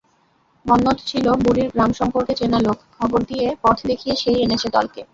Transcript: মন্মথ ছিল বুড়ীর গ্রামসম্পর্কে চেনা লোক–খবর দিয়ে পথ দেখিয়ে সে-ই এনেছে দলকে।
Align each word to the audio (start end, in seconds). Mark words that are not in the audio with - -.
মন্মথ 0.65 0.97
ছিল 1.07 1.25
বুড়ীর 1.43 1.69
গ্রামসম্পর্কে 1.73 2.33
চেনা 2.39 2.59
লোক–খবর 2.59 3.19
দিয়ে 3.29 3.47
পথ 3.63 3.77
দেখিয়ে 3.89 4.15
সে-ই 4.15 4.39
এনেছে 4.45 4.67
দলকে। 4.69 5.01